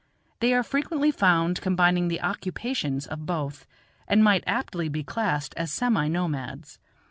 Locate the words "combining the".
1.61-2.23